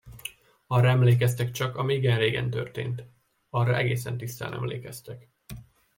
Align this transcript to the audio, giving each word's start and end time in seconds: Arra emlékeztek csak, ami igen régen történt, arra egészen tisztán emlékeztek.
Arra 0.67 0.89
emlékeztek 0.89 1.51
csak, 1.51 1.75
ami 1.75 1.93
igen 1.93 2.17
régen 2.17 2.49
történt, 2.49 3.03
arra 3.49 3.77
egészen 3.77 4.17
tisztán 4.17 4.53
emlékeztek. 4.53 5.27